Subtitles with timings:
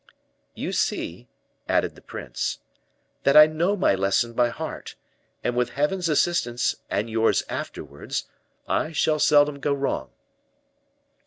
[0.55, 1.27] "You see,"
[1.69, 2.57] added the prince,
[3.21, 4.95] "that I know my lesson by heart,
[5.43, 8.25] and with Heaven's assistance, and yours afterwards,
[8.67, 10.09] I shall seldom go wrong."